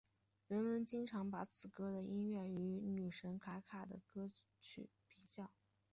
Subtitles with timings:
[0.47, 4.27] 人们经常把此歌的音乐与女神卡卡的歌
[4.59, 5.51] 曲比较。